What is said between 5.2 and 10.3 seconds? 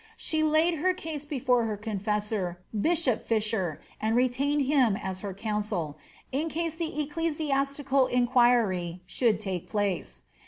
counseU in case the ecclesiastical inquiry should take place.